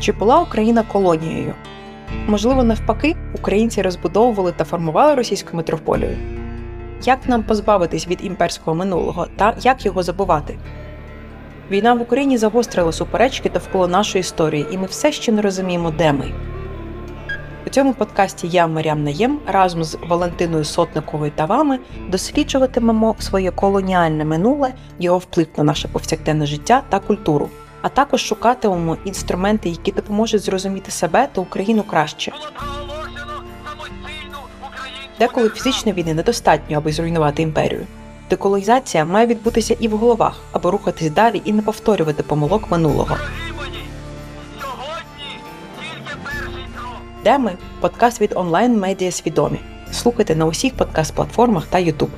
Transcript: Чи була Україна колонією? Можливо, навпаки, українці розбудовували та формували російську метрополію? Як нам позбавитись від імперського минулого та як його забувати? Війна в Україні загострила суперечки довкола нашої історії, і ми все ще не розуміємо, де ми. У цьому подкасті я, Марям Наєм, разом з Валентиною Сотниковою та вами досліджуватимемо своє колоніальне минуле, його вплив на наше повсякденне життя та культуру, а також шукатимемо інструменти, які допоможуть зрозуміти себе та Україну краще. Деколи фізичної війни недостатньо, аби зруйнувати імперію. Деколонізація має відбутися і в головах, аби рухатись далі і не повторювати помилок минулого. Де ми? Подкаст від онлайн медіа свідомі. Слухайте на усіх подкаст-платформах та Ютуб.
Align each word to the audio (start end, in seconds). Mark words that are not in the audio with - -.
Чи 0.00 0.12
була 0.12 0.40
Україна 0.40 0.82
колонією? 0.82 1.54
Можливо, 2.26 2.64
навпаки, 2.64 3.16
українці 3.34 3.82
розбудовували 3.82 4.52
та 4.52 4.64
формували 4.64 5.14
російську 5.14 5.56
метрополію? 5.56 6.16
Як 7.04 7.28
нам 7.28 7.42
позбавитись 7.42 8.08
від 8.08 8.24
імперського 8.24 8.74
минулого 8.74 9.26
та 9.36 9.54
як 9.60 9.86
його 9.86 10.02
забувати? 10.02 10.58
Війна 11.70 11.94
в 11.94 12.02
Україні 12.02 12.38
загострила 12.38 12.92
суперечки 12.92 13.50
довкола 13.50 13.86
нашої 13.86 14.20
історії, 14.20 14.66
і 14.70 14.78
ми 14.78 14.86
все 14.86 15.12
ще 15.12 15.32
не 15.32 15.42
розуміємо, 15.42 15.90
де 15.90 16.12
ми. 16.12 16.32
У 17.66 17.70
цьому 17.70 17.94
подкасті 17.94 18.48
я, 18.48 18.66
Марям 18.66 19.04
Наєм, 19.04 19.38
разом 19.46 19.84
з 19.84 19.98
Валентиною 20.08 20.64
Сотниковою 20.64 21.32
та 21.34 21.44
вами 21.44 21.78
досліджуватимемо 22.08 23.16
своє 23.18 23.50
колоніальне 23.50 24.24
минуле, 24.24 24.72
його 24.98 25.18
вплив 25.18 25.46
на 25.56 25.64
наше 25.64 25.88
повсякденне 25.88 26.46
життя 26.46 26.82
та 26.88 26.98
культуру, 26.98 27.48
а 27.82 27.88
також 27.88 28.20
шукатимемо 28.20 28.96
інструменти, 29.04 29.68
які 29.68 29.92
допоможуть 29.92 30.42
зрозуміти 30.42 30.90
себе 30.90 31.28
та 31.32 31.40
Україну 31.40 31.82
краще. 31.82 32.32
Деколи 35.18 35.48
фізичної 35.48 35.98
війни 35.98 36.14
недостатньо, 36.14 36.76
аби 36.76 36.92
зруйнувати 36.92 37.42
імперію. 37.42 37.86
Деколонізація 38.30 39.04
має 39.04 39.26
відбутися 39.26 39.76
і 39.80 39.88
в 39.88 39.96
головах, 39.96 40.40
аби 40.52 40.70
рухатись 40.70 41.10
далі 41.10 41.42
і 41.44 41.52
не 41.52 41.62
повторювати 41.62 42.22
помилок 42.22 42.70
минулого. 42.70 43.16
Де 47.24 47.38
ми? 47.38 47.52
Подкаст 47.80 48.20
від 48.20 48.32
онлайн 48.34 48.78
медіа 48.78 49.12
свідомі. 49.12 49.58
Слухайте 49.92 50.36
на 50.36 50.46
усіх 50.46 50.74
подкаст-платформах 50.74 51.62
та 51.70 51.78
Ютуб. 51.78 52.10